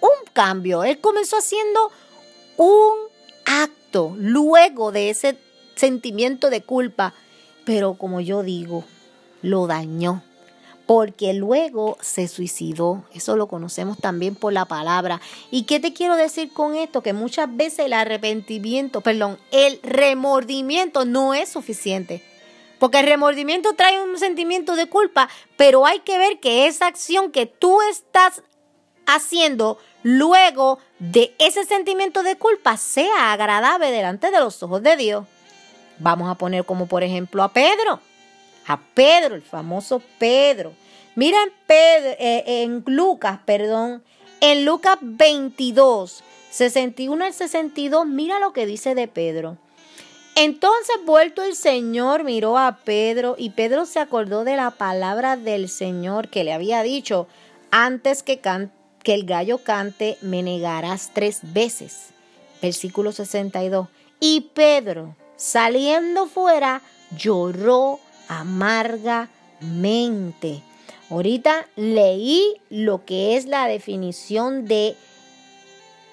un 0.00 0.32
cambio, 0.32 0.84
él 0.84 1.00
comenzó 1.00 1.36
haciendo 1.38 1.90
un 2.56 2.94
acto 3.44 4.14
luego 4.16 4.92
de 4.92 5.10
ese 5.10 5.38
sentimiento 5.74 6.50
de 6.50 6.62
culpa, 6.62 7.14
pero 7.64 7.94
como 7.94 8.20
yo 8.20 8.42
digo, 8.42 8.84
lo 9.42 9.66
dañó 9.66 10.22
porque 10.88 11.34
luego 11.34 11.98
se 12.00 12.28
suicidó. 12.28 13.04
Eso 13.12 13.36
lo 13.36 13.46
conocemos 13.46 13.98
también 13.98 14.34
por 14.34 14.54
la 14.54 14.64
palabra. 14.64 15.20
¿Y 15.50 15.64
qué 15.64 15.80
te 15.80 15.92
quiero 15.92 16.16
decir 16.16 16.50
con 16.50 16.74
esto? 16.74 17.02
Que 17.02 17.12
muchas 17.12 17.54
veces 17.54 17.80
el 17.80 17.92
arrepentimiento, 17.92 19.02
perdón, 19.02 19.38
el 19.50 19.80
remordimiento 19.82 21.04
no 21.04 21.34
es 21.34 21.50
suficiente. 21.50 22.22
Porque 22.78 23.00
el 23.00 23.06
remordimiento 23.06 23.74
trae 23.74 24.00
un 24.00 24.18
sentimiento 24.18 24.76
de 24.76 24.88
culpa, 24.88 25.28
pero 25.58 25.84
hay 25.84 26.00
que 26.00 26.16
ver 26.16 26.40
que 26.40 26.66
esa 26.66 26.86
acción 26.86 27.32
que 27.32 27.44
tú 27.44 27.82
estás 27.90 28.42
haciendo 29.08 29.78
luego 30.04 30.78
de 31.00 31.34
ese 31.38 31.64
sentimiento 31.64 32.22
de 32.22 32.36
culpa 32.36 32.76
sea 32.76 33.32
agradable 33.32 33.90
delante 33.90 34.30
de 34.30 34.38
los 34.38 34.62
ojos 34.62 34.82
de 34.82 34.96
Dios. 34.96 35.26
Vamos 35.98 36.30
a 36.30 36.36
poner 36.36 36.64
como 36.64 36.86
por 36.86 37.02
ejemplo 37.02 37.42
a 37.42 37.52
Pedro 37.52 38.00
a 38.68 38.78
Pedro, 38.94 39.34
el 39.34 39.42
famoso 39.42 40.02
Pedro. 40.18 40.72
Mira 41.16 41.38
en, 41.42 41.52
eh, 41.68 42.44
en 42.46 42.84
Lucas, 42.86 43.40
perdón, 43.44 44.04
en 44.40 44.64
Lucas 44.64 44.98
22, 45.00 46.22
61 46.50 47.24
al 47.24 47.32
62, 47.32 48.06
mira 48.06 48.38
lo 48.38 48.52
que 48.52 48.66
dice 48.66 48.94
de 48.94 49.08
Pedro. 49.08 49.56
Entonces 50.36 50.96
vuelto 51.04 51.42
el 51.42 51.56
Señor 51.56 52.22
miró 52.22 52.58
a 52.58 52.78
Pedro 52.84 53.34
y 53.36 53.50
Pedro 53.50 53.86
se 53.86 53.98
acordó 53.98 54.44
de 54.44 54.54
la 54.54 54.70
palabra 54.70 55.36
del 55.36 55.68
Señor 55.68 56.28
que 56.28 56.44
le 56.44 56.52
había 56.52 56.82
dicho, 56.82 57.26
antes 57.72 58.22
que, 58.22 58.38
que 59.02 59.14
el 59.14 59.24
gallo 59.24 59.58
cante, 59.58 60.18
me 60.20 60.42
negarás 60.42 61.10
tres 61.12 61.40
veces. 61.42 62.08
Versículo 62.60 63.12
62. 63.12 63.88
Y 64.20 64.50
Pedro, 64.54 65.14
saliendo 65.36 66.26
fuera, 66.26 66.82
lloró 67.16 68.00
amargamente. 68.28 70.62
Ahorita 71.10 71.66
leí 71.76 72.60
lo 72.68 73.04
que 73.04 73.36
es 73.36 73.46
la 73.46 73.66
definición 73.66 74.66
de 74.66 74.96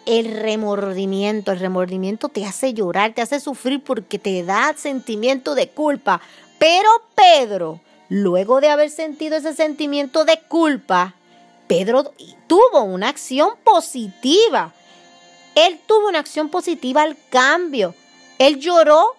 el 0.05 0.35
remordimiento. 0.35 1.51
El 1.51 1.59
remordimiento 1.59 2.29
te 2.29 2.45
hace 2.45 2.73
llorar, 2.73 3.13
te 3.13 3.21
hace 3.21 3.39
sufrir 3.39 3.83
porque 3.83 4.19
te 4.19 4.43
da 4.43 4.73
sentimiento 4.77 5.55
de 5.55 5.67
culpa. 5.67 6.21
Pero 6.59 6.89
Pedro, 7.15 7.81
luego 8.07 8.61
de 8.61 8.69
haber 8.69 8.89
sentido 8.89 9.35
ese 9.35 9.53
sentimiento 9.53 10.25
de 10.25 10.39
culpa, 10.47 11.15
Pedro 11.67 12.13
tuvo 12.47 12.83
una 12.83 13.09
acción 13.09 13.51
positiva. 13.63 14.73
Él 15.55 15.79
tuvo 15.85 16.09
una 16.09 16.19
acción 16.19 16.49
positiva 16.49 17.01
al 17.01 17.17
cambio. 17.29 17.95
Él 18.37 18.59
lloró 18.59 19.15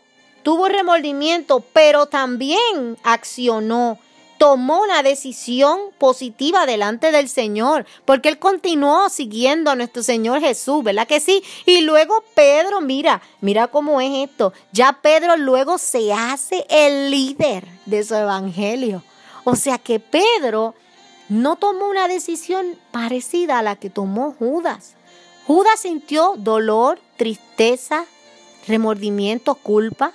tuvo 0.46 0.68
remordimiento, 0.68 1.58
pero 1.72 2.06
también 2.06 2.96
accionó, 3.02 3.98
tomó 4.38 4.80
una 4.80 5.02
decisión 5.02 5.76
positiva 5.98 6.66
delante 6.66 7.10
del 7.10 7.28
Señor, 7.28 7.84
porque 8.04 8.28
él 8.28 8.38
continuó 8.38 9.08
siguiendo 9.08 9.72
a 9.72 9.74
nuestro 9.74 10.04
Señor 10.04 10.40
Jesús, 10.40 10.84
¿verdad 10.84 11.08
que 11.08 11.18
sí? 11.18 11.42
Y 11.64 11.80
luego 11.80 12.22
Pedro, 12.36 12.80
mira, 12.80 13.22
mira 13.40 13.66
cómo 13.66 14.00
es 14.00 14.30
esto. 14.30 14.52
Ya 14.70 15.00
Pedro 15.02 15.36
luego 15.36 15.78
se 15.78 16.12
hace 16.12 16.64
el 16.68 17.10
líder 17.10 17.64
de 17.84 18.04
su 18.04 18.14
evangelio. 18.14 19.02
O 19.42 19.56
sea 19.56 19.78
que 19.78 19.98
Pedro 19.98 20.76
no 21.28 21.56
tomó 21.56 21.88
una 21.88 22.08
decisión 22.08 22.78
parecida 22.92 23.58
a 23.58 23.62
la 23.62 23.76
que 23.76 23.90
tomó 23.90 24.32
Judas. 24.38 24.94
Judas 25.46 25.80
sintió 25.80 26.34
dolor, 26.36 27.00
tristeza, 27.16 28.04
remordimiento, 28.66 29.54
culpa, 29.54 30.12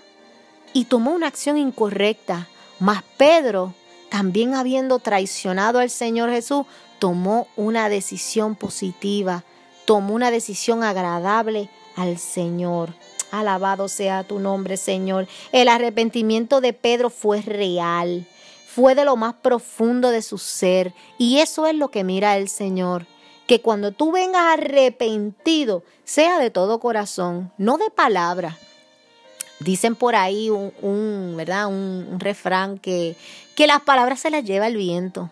y 0.74 0.86
tomó 0.86 1.12
una 1.12 1.28
acción 1.28 1.58
incorrecta. 1.58 2.48
Mas 2.80 3.04
Pedro, 3.18 3.74
también 4.10 4.56
habiendo 4.56 5.00
traicionado 5.00 5.80
al 5.80 5.90
Señor 5.90 6.30
Jesús, 6.30 6.66
tomó 7.00 7.48
una 7.56 7.90
decisión 7.90 8.56
positiva, 8.56 9.44
tomó 9.86 10.14
una 10.14 10.32
decisión 10.32 10.84
agradable 10.84 11.70
al 11.96 12.18
Señor. 12.18 12.94
Alabado 13.32 13.88
sea 13.88 14.24
tu 14.24 14.40
nombre, 14.40 14.76
Señor. 14.78 15.28
El 15.52 15.70
arrepentimiento 15.70 16.60
de 16.60 16.74
Pedro 16.74 17.10
fue 17.10 17.42
real, 17.42 18.28
fue 18.74 18.96
de 18.96 19.04
lo 19.04 19.18
más 19.18 19.34
profundo 19.34 20.12
de 20.12 20.22
su 20.22 20.38
ser. 20.38 20.94
Y 21.18 21.40
eso 21.40 21.68
es 21.68 21.76
lo 21.76 21.90
que 21.90 22.04
mira 22.04 22.38
el 22.38 22.48
Señor. 22.48 23.06
Que 23.48 23.62
cuando 23.62 23.92
tú 23.92 24.12
vengas 24.12 24.54
arrepentido, 24.54 25.84
sea 26.06 26.40
de 26.40 26.52
todo 26.52 26.80
corazón, 26.80 27.52
no 27.58 27.78
de 27.78 27.90
palabra. 27.90 28.58
Dicen 29.60 29.96
por 29.96 30.16
ahí 30.16 30.50
un, 30.50 31.34
¿verdad? 31.36 31.68
Un, 31.68 32.08
un 32.12 32.20
refrán 32.20 32.78
que, 32.78 33.16
que 33.56 33.68
las 33.68 33.82
palabras 33.82 34.22
se 34.22 34.32
las 34.32 34.46
lleva 34.46 34.68
el 34.68 34.78
viento. 34.78 35.30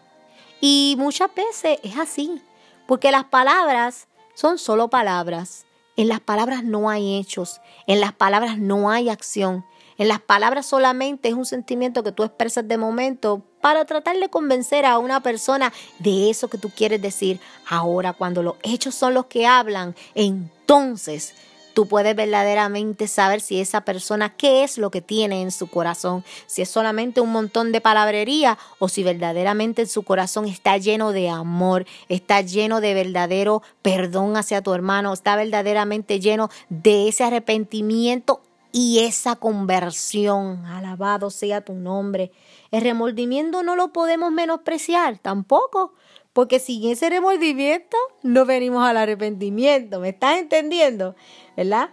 Y 0.60 0.96
muchas 0.98 1.34
veces 1.34 1.80
es 1.84 1.98
así, 1.98 2.42
porque 2.88 3.12
las 3.12 3.24
palabras 3.24 4.08
son 4.36 4.58
solo 4.58 4.90
palabras. 4.90 5.66
En 5.96 6.10
las 6.10 6.20
palabras 6.20 6.64
no 6.64 6.90
hay 6.90 7.18
hechos, 7.18 7.62
en 7.88 8.02
las 8.02 8.12
palabras 8.14 8.58
no 8.58 8.90
hay 8.90 9.10
acción. 9.10 9.66
En 10.00 10.08
las 10.08 10.22
palabras 10.22 10.66
solamente 10.66 11.28
es 11.28 11.36
un 11.36 11.46
sentimiento 11.46 12.04
que 12.04 12.14
tú 12.14 12.24
expresas 12.24 12.68
de 12.68 12.78
momento 12.78 13.44
para 13.62 13.84
tratar 13.84 14.18
de 14.18 14.30
convencer 14.30 14.86
a 14.86 14.98
una 14.98 15.22
persona 15.22 15.74
de 16.00 16.30
eso 16.30 16.48
que 16.48 16.58
tú 16.58 16.70
quieres 16.70 17.02
decir. 17.02 17.42
Ahora, 17.68 18.14
cuando 18.14 18.42
los 18.42 18.56
hechos 18.64 18.96
son 18.96 19.14
los 19.14 19.26
que 19.26 19.46
hablan, 19.46 19.94
entonces 20.16 21.36
Tú 21.74 21.88
puedes 21.88 22.14
verdaderamente 22.14 23.08
saber 23.08 23.40
si 23.40 23.62
esa 23.62 23.82
persona 23.82 24.36
qué 24.36 24.64
es 24.64 24.78
lo 24.78 24.92
que 24.92 25.02
tiene 25.02 25.42
en 25.42 25.50
su 25.50 25.68
corazón, 25.68 26.26
si 26.46 26.62
es 26.62 26.70
solamente 26.70 27.22
un 27.22 27.32
montón 27.32 27.72
de 27.72 27.80
palabrería 27.80 28.58
o 28.80 28.90
si 28.90 29.02
verdaderamente 29.02 29.84
en 29.84 29.88
su 29.88 30.04
corazón 30.04 30.46
está 30.46 30.78
lleno 30.78 31.14
de 31.14 31.30
amor, 31.30 31.86
está 32.10 32.42
lleno 32.42 32.82
de 32.82 32.96
verdadero 32.96 33.62
perdón 33.82 34.36
hacia 34.36 34.62
tu 34.62 34.74
hermano, 34.74 35.14
está 35.14 35.38
verdaderamente 35.38 36.20
lleno 36.20 36.50
de 36.70 37.08
ese 37.08 37.24
arrepentimiento 37.24 38.42
y 38.72 39.00
esa 39.00 39.36
conversión. 39.36 40.66
Alabado 40.66 41.30
sea 41.30 41.62
tu 41.62 41.74
nombre. 41.74 42.32
El 42.72 42.82
remordimiento 42.82 43.64
no 43.64 43.76
lo 43.76 43.92
podemos 43.92 44.32
menospreciar 44.32 45.18
tampoco. 45.20 45.94
Porque 46.34 46.60
sin 46.60 46.90
ese 46.90 47.10
remordimiento 47.10 47.98
no 48.22 48.46
venimos 48.46 48.88
al 48.88 48.98
arrepentimiento. 48.98 50.00
¿Me 50.00 50.10
estás 50.10 50.38
entendiendo? 50.38 51.16
¿verdad? 51.58 51.90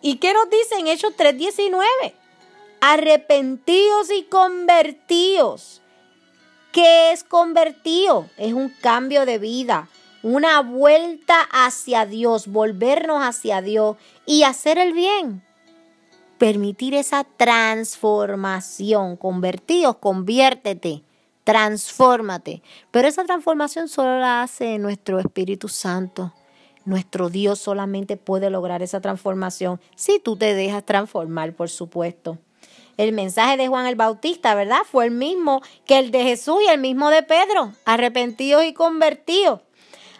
¿Y 0.00 0.16
qué 0.16 0.32
nos 0.32 0.48
dice 0.48 0.76
en 0.78 0.86
Hechos 0.86 1.14
3:19? 1.16 2.14
Arrepentíos 2.80 4.10
y 4.10 4.22
convertíos. 4.22 5.82
¿Qué 6.72 7.12
es 7.12 7.24
convertido? 7.24 8.30
Es 8.38 8.52
un 8.52 8.70
cambio 8.70 9.26
de 9.26 9.38
vida, 9.38 9.88
una 10.22 10.62
vuelta 10.62 11.40
hacia 11.50 12.06
Dios, 12.06 12.46
volvernos 12.46 13.22
hacia 13.22 13.60
Dios 13.60 13.96
y 14.24 14.44
hacer 14.44 14.78
el 14.78 14.92
bien. 14.92 15.42
Permitir 16.40 16.94
esa 16.94 17.24
transformación. 17.24 19.18
Convertíos, 19.18 19.98
conviértete, 19.98 21.02
transfórmate. 21.44 22.62
Pero 22.90 23.08
esa 23.08 23.24
transformación 23.24 23.88
solo 23.88 24.18
la 24.18 24.40
hace 24.40 24.78
nuestro 24.78 25.18
Espíritu 25.18 25.68
Santo. 25.68 26.32
Nuestro 26.86 27.28
Dios 27.28 27.58
solamente 27.58 28.16
puede 28.16 28.48
lograr 28.48 28.82
esa 28.82 29.02
transformación 29.02 29.82
si 29.96 30.18
tú 30.18 30.36
te 30.36 30.54
dejas 30.54 30.86
transformar, 30.86 31.52
por 31.52 31.68
supuesto. 31.68 32.38
El 32.96 33.12
mensaje 33.12 33.58
de 33.58 33.68
Juan 33.68 33.84
el 33.84 33.96
Bautista, 33.96 34.54
¿verdad? 34.54 34.80
Fue 34.90 35.04
el 35.04 35.10
mismo 35.10 35.60
que 35.84 35.98
el 35.98 36.10
de 36.10 36.22
Jesús 36.22 36.62
y 36.66 36.70
el 36.70 36.80
mismo 36.80 37.10
de 37.10 37.22
Pedro, 37.22 37.74
arrepentidos 37.84 38.64
y 38.64 38.72
convertidos. 38.72 39.60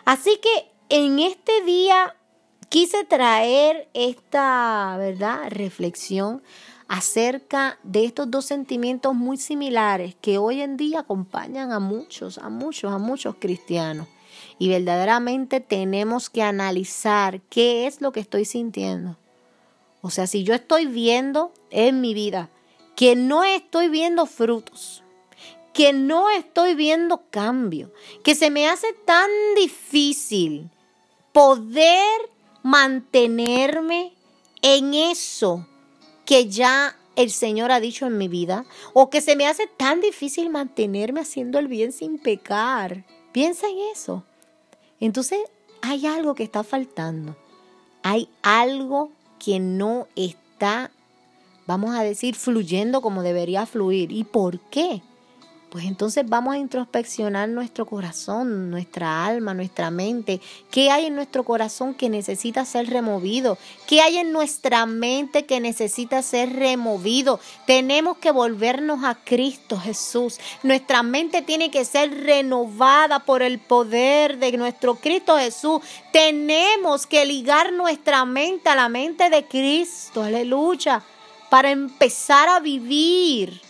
Así 0.05 0.39
que 0.43 0.71
en 0.91 1.19
este 1.19 1.63
día 1.63 2.15
quise 2.71 3.05
traer 3.05 3.89
esta, 3.93 4.97
¿verdad? 4.97 5.51
Reflexión 5.51 6.41
acerca 6.89 7.79
de 7.83 8.05
estos 8.05 8.31
dos 8.31 8.47
sentimientos 8.47 9.15
muy 9.15 9.37
similares 9.37 10.17
que 10.21 10.39
hoy 10.39 10.63
en 10.63 10.77
día 10.77 11.01
acompañan 11.01 11.73
a 11.73 11.81
muchos, 11.81 12.39
a 12.39 12.49
muchos, 12.49 12.93
a 12.93 12.99
muchos 12.99 13.35
cristianos 13.39 14.09
y 14.59 14.69
verdaderamente 14.69 15.61
tenemos 15.61 16.31
que 16.31 16.43
analizar 16.43 17.41
qué 17.43 17.87
es 17.87 18.01
lo 18.01 18.13
que 18.13 18.21
estoy 18.21 18.45
sintiendo. 18.45 19.17
O 20.01 20.11
sea, 20.11 20.27
si 20.27 20.45
yo 20.45 20.55
estoy 20.55 20.87
viendo 20.87 21.53
en 21.71 22.01
mi 22.01 22.15
vida 22.15 22.51
que 22.97 23.17
no 23.17 23.43
estoy 23.45 23.89
viendo 23.89 24.27
frutos, 24.27 25.03
que 25.73 25.93
no 25.93 26.31
estoy 26.31 26.75
viendo 26.75 27.23
cambio, 27.31 27.93
que 28.23 28.35
se 28.35 28.51
me 28.51 28.69
hace 28.69 28.93
tan 29.05 29.29
difícil 29.57 30.71
poder 31.33 32.31
mantenerme 32.63 34.13
en 34.63 34.95
eso 34.95 35.67
que 36.25 36.49
ya 36.49 36.97
el 37.17 37.31
Señor 37.31 37.73
ha 37.73 37.81
dicho 37.81 38.07
en 38.07 38.17
mi 38.19 38.29
vida, 38.29 38.65
o 38.93 39.11
que 39.11 39.21
se 39.21 39.37
me 39.37 39.47
hace 39.47 39.67
tan 39.67 40.01
difícil 40.01 40.49
mantenerme 40.51 41.21
haciendo 41.21 41.59
el 41.59 41.69
bien 41.69 41.93
sin 41.93 42.19
pecar. 42.19 43.05
Piensa 43.33 43.69
en 43.69 43.79
eso. 43.93 44.25
Entonces 45.01 45.41
hay 45.83 46.07
algo 46.07 46.35
que 46.35 46.45
está 46.45 46.63
faltando. 46.63 47.37
Hay 48.03 48.29
algo 48.43 49.11
que 49.39 49.59
no 49.59 50.07
está, 50.17 50.91
vamos 51.67 51.95
a 51.95 52.03
decir, 52.03 52.35
fluyendo 52.37 53.03
como 53.03 53.23
debería 53.23 53.67
fluir. 53.67 54.13
¿Y 54.13 54.25
por 54.25 54.61
qué? 54.71 55.03
Pues 55.71 55.85
entonces 55.85 56.29
vamos 56.29 56.55
a 56.55 56.59
introspeccionar 56.59 57.49
nuestro 57.49 57.87
corazón, 57.87 58.71
nuestra 58.71 59.25
alma, 59.25 59.55
nuestra 59.55 59.91
mente. 59.93 60.41
¿Qué 60.69 60.91
hay 60.91 61.07
en 61.07 61.15
nuestro 61.15 61.45
corazón 61.45 61.95
que 61.95 62.09
necesita 62.09 62.65
ser 62.65 62.91
removido? 62.91 63.57
¿Qué 63.87 64.01
hay 64.01 64.19
en 64.19 64.33
nuestra 64.33 64.85
mente 64.87 65.47
que 65.47 65.61
necesita 65.61 66.23
ser 66.23 66.55
removido? 66.55 67.39
Tenemos 67.67 68.19
que 68.19 68.33
volvernos 68.33 69.05
a 69.05 69.15
Cristo 69.15 69.79
Jesús. 69.79 70.41
Nuestra 70.65 71.05
mente 71.05 71.41
tiene 71.41 71.71
que 71.71 71.85
ser 71.85 72.25
renovada 72.25 73.21
por 73.21 73.41
el 73.43 73.61
poder 73.61 74.39
de 74.39 74.51
nuestro 74.57 74.97
Cristo 74.97 75.39
Jesús. 75.39 75.83
Tenemos 76.13 77.07
que 77.07 77.25
ligar 77.25 77.73
nuestra 77.73 78.25
mente 78.25 78.71
a 78.71 78.75
la 78.75 78.89
mente 78.89 79.31
de 79.31 79.47
Cristo. 79.47 80.25
Aleluya. 80.25 81.01
Para 81.49 81.71
empezar 81.71 82.49
a 82.49 82.59
vivir 82.59 83.70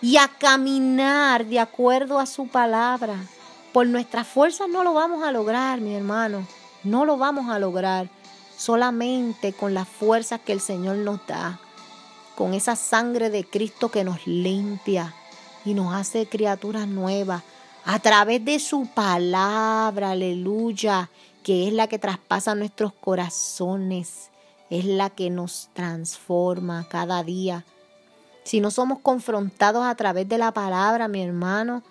y 0.00 0.16
a 0.16 0.28
caminar 0.28 1.46
de 1.46 1.60
acuerdo 1.60 2.18
a 2.18 2.26
su 2.26 2.46
palabra. 2.48 3.16
Por 3.72 3.86
nuestras 3.86 4.26
fuerzas 4.26 4.68
no 4.68 4.84
lo 4.84 4.94
vamos 4.94 5.22
a 5.24 5.32
lograr, 5.32 5.80
mi 5.80 5.94
hermano. 5.94 6.46
No 6.84 7.04
lo 7.04 7.16
vamos 7.16 7.50
a 7.50 7.58
lograr 7.58 8.08
solamente 8.56 9.52
con 9.52 9.74
las 9.74 9.88
fuerzas 9.88 10.40
que 10.40 10.52
el 10.52 10.60
Señor 10.60 10.96
nos 10.96 11.24
da, 11.26 11.60
con 12.36 12.54
esa 12.54 12.76
sangre 12.76 13.30
de 13.30 13.44
Cristo 13.44 13.90
que 13.90 14.04
nos 14.04 14.26
limpia 14.26 15.14
y 15.64 15.74
nos 15.74 15.94
hace 15.94 16.26
criaturas 16.26 16.88
nuevas, 16.88 17.42
a 17.84 17.98
través 18.00 18.44
de 18.44 18.58
su 18.58 18.86
palabra, 18.86 20.10
aleluya, 20.10 21.10
que 21.42 21.68
es 21.68 21.72
la 21.72 21.86
que 21.86 21.98
traspasa 21.98 22.54
nuestros 22.54 22.92
corazones, 22.92 24.30
es 24.70 24.84
la 24.84 25.10
que 25.10 25.30
nos 25.30 25.70
transforma 25.72 26.86
cada 26.88 27.22
día 27.22 27.64
si 28.48 28.60
no 28.60 28.70
somos 28.70 29.00
confrontados 29.00 29.84
a 29.84 29.94
través 29.94 30.26
de 30.26 30.38
la 30.38 30.52
palabra, 30.52 31.06
mi 31.06 31.22
hermano, 31.22 31.82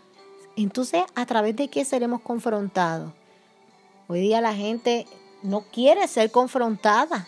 entonces 0.55 1.03
¿a 1.13 1.27
través 1.27 1.55
de 1.55 1.67
qué 1.67 1.85
seremos 1.85 2.19
confrontados? 2.21 3.13
Hoy 4.07 4.21
día 4.21 4.41
la 4.41 4.55
gente 4.55 5.05
no 5.43 5.65
quiere 5.71 6.07
ser 6.07 6.31
confrontada. 6.31 7.27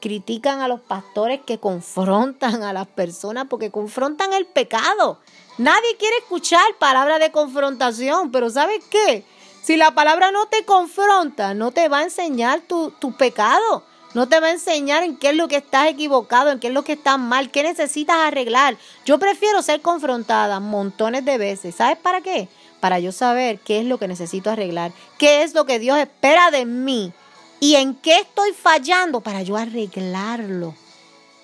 Critican 0.00 0.60
a 0.60 0.68
los 0.68 0.80
pastores 0.80 1.40
que 1.44 1.58
confrontan 1.58 2.62
a 2.62 2.72
las 2.72 2.86
personas 2.86 3.46
porque 3.50 3.72
confrontan 3.72 4.32
el 4.32 4.46
pecado. 4.46 5.18
Nadie 5.58 5.96
quiere 5.98 6.18
escuchar 6.18 6.62
palabras 6.78 7.18
de 7.18 7.32
confrontación, 7.32 8.30
pero 8.30 8.48
¿sabes 8.48 8.78
qué? 8.88 9.24
Si 9.62 9.76
la 9.76 9.92
palabra 9.92 10.30
no 10.30 10.46
te 10.46 10.64
confronta, 10.64 11.52
no 11.54 11.72
te 11.72 11.88
va 11.88 11.98
a 11.98 12.04
enseñar 12.04 12.60
tu, 12.60 12.92
tu 12.92 13.16
pecado. 13.16 13.82
No 14.16 14.26
te 14.26 14.40
va 14.40 14.46
a 14.46 14.52
enseñar 14.52 15.02
en 15.02 15.18
qué 15.18 15.28
es 15.28 15.36
lo 15.36 15.46
que 15.46 15.56
estás 15.56 15.88
equivocado, 15.88 16.50
en 16.50 16.58
qué 16.58 16.68
es 16.68 16.72
lo 16.72 16.84
que 16.84 16.94
estás 16.94 17.18
mal, 17.18 17.50
qué 17.50 17.62
necesitas 17.62 18.16
arreglar. 18.16 18.78
Yo 19.04 19.18
prefiero 19.18 19.60
ser 19.60 19.82
confrontada 19.82 20.58
montones 20.58 21.22
de 21.26 21.36
veces. 21.36 21.74
¿Sabes 21.74 21.98
para 21.98 22.22
qué? 22.22 22.48
Para 22.80 22.98
yo 22.98 23.12
saber 23.12 23.58
qué 23.58 23.80
es 23.80 23.84
lo 23.84 23.98
que 23.98 24.08
necesito 24.08 24.48
arreglar, 24.48 24.90
qué 25.18 25.42
es 25.42 25.52
lo 25.52 25.66
que 25.66 25.78
Dios 25.78 25.98
espera 25.98 26.50
de 26.50 26.64
mí 26.64 27.12
y 27.60 27.74
en 27.74 27.94
qué 27.94 28.20
estoy 28.20 28.54
fallando 28.54 29.20
para 29.20 29.42
yo 29.42 29.58
arreglarlo 29.58 30.74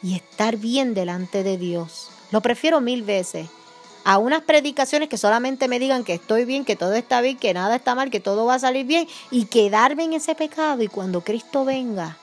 y 0.03 0.15
estar 0.15 0.57
bien 0.57 0.95
delante 0.95 1.43
de 1.43 1.59
Dios. 1.59 2.09
Lo 2.31 2.41
prefiero 2.41 2.81
mil 2.81 3.03
veces 3.03 3.49
a 4.05 4.17
unas 4.17 4.45
predicaciones 4.45 5.11
que 5.11 5.19
solamente 5.19 5.69
me 5.69 5.79
digan 5.79 6.05
que 6.05 6.15
estoy 6.15 6.47
bien, 6.47 6.65
que 6.65 6.77
todo 6.77 6.95
está 6.95 7.21
bien, 7.21 7.37
que 7.37 7.53
nada 7.53 7.77
está 7.77 7.95
mal, 7.95 8.11
que 8.11 8.21
todo 8.21 8.47
va 8.47 8.55
a 8.55 8.61
salir 8.61 8.87
bien 8.87 9.07
y 9.31 9.45
quedarme 9.45 10.05
en 10.05 10.15
ese 10.15 10.35
pecado 10.35 10.83
y 10.83 10.89
cuando 10.89 11.21
Cristo 11.21 11.67
venga 11.67 12.17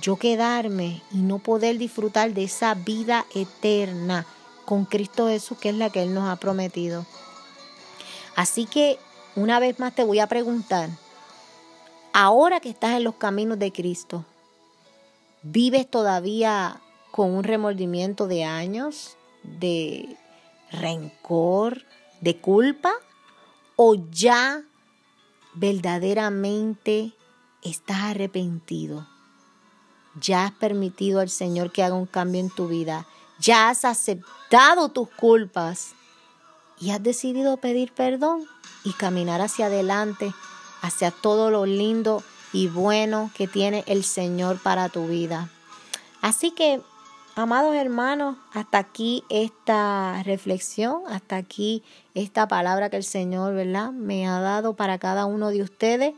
yo 0.00 0.16
quedarme 0.16 1.02
y 1.12 1.18
no 1.18 1.38
poder 1.38 1.78
disfrutar 1.78 2.32
de 2.32 2.44
esa 2.44 2.74
vida 2.74 3.26
eterna 3.34 4.26
con 4.64 4.84
Cristo 4.84 5.28
Jesús, 5.28 5.58
que 5.58 5.70
es 5.70 5.74
la 5.74 5.90
que 5.90 6.02
Él 6.02 6.14
nos 6.14 6.28
ha 6.28 6.36
prometido. 6.36 7.06
Así 8.36 8.66
que 8.66 8.98
una 9.34 9.58
vez 9.58 9.78
más 9.78 9.94
te 9.94 10.04
voy 10.04 10.20
a 10.20 10.26
preguntar, 10.26 10.90
ahora 12.12 12.60
que 12.60 12.68
estás 12.68 12.96
en 12.96 13.04
los 13.04 13.14
caminos 13.14 13.58
de 13.58 13.72
Cristo, 13.72 14.24
¿vives 15.42 15.90
todavía 15.90 16.80
con 17.10 17.30
un 17.32 17.44
remordimiento 17.44 18.26
de 18.26 18.44
años, 18.44 19.16
de 19.42 20.16
rencor, 20.70 21.84
de 22.20 22.36
culpa? 22.36 22.92
¿O 23.76 23.96
ya 24.10 24.62
verdaderamente 25.54 27.12
estás 27.62 28.02
arrepentido? 28.02 29.06
¿Ya 30.20 30.46
has 30.46 30.52
permitido 30.52 31.20
al 31.20 31.28
Señor 31.28 31.70
que 31.70 31.82
haga 31.82 31.94
un 31.94 32.06
cambio 32.06 32.40
en 32.40 32.50
tu 32.50 32.68
vida? 32.68 33.06
¿Ya 33.40 33.68
has 33.68 33.84
aceptado 33.84 34.88
tus 34.88 35.08
culpas? 35.08 35.92
¿Y 36.78 36.90
has 36.90 37.02
decidido 37.02 37.56
pedir 37.56 37.92
perdón 37.92 38.46
y 38.84 38.92
caminar 38.92 39.40
hacia 39.40 39.66
adelante, 39.66 40.32
hacia 40.82 41.10
todo 41.10 41.50
lo 41.50 41.66
lindo 41.66 42.22
y 42.52 42.68
bueno 42.68 43.30
que 43.34 43.48
tiene 43.48 43.84
el 43.86 44.04
Señor 44.04 44.58
para 44.58 44.88
tu 44.88 45.06
vida? 45.06 45.50
Así 46.22 46.50
que 46.52 46.80
Amados 47.38 47.76
hermanos, 47.76 48.36
hasta 48.52 48.78
aquí 48.78 49.22
esta 49.28 50.24
reflexión, 50.24 51.02
hasta 51.06 51.36
aquí 51.36 51.84
esta 52.14 52.48
palabra 52.48 52.90
que 52.90 52.96
el 52.96 53.04
Señor, 53.04 53.54
¿verdad?, 53.54 53.92
me 53.92 54.26
ha 54.26 54.40
dado 54.40 54.74
para 54.74 54.98
cada 54.98 55.24
uno 55.24 55.50
de 55.50 55.62
ustedes. 55.62 56.14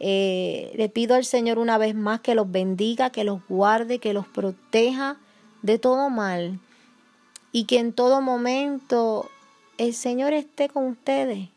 Eh, 0.00 0.72
le 0.76 0.88
pido 0.88 1.14
al 1.14 1.24
Señor 1.24 1.58
una 1.58 1.76
vez 1.76 1.94
más 1.94 2.20
que 2.20 2.34
los 2.34 2.50
bendiga, 2.50 3.10
que 3.10 3.22
los 3.22 3.46
guarde, 3.48 3.98
que 3.98 4.14
los 4.14 4.26
proteja 4.26 5.18
de 5.62 5.78
todo 5.78 6.08
mal 6.08 6.58
y 7.52 7.64
que 7.64 7.78
en 7.78 7.92
todo 7.92 8.20
momento 8.22 9.28
el 9.76 9.94
Señor 9.94 10.32
esté 10.32 10.68
con 10.68 10.86
ustedes, 10.86 11.48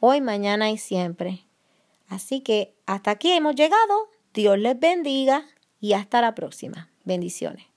hoy, 0.00 0.20
mañana 0.20 0.70
y 0.70 0.78
siempre. 0.78 1.44
Así 2.08 2.40
que 2.40 2.74
hasta 2.86 3.12
aquí 3.12 3.30
hemos 3.30 3.54
llegado. 3.54 4.08
Dios 4.34 4.58
les 4.58 4.78
bendiga 4.78 5.44
y 5.80 5.92
hasta 5.92 6.20
la 6.20 6.34
próxima. 6.34 6.88
Bendiciones. 7.04 7.71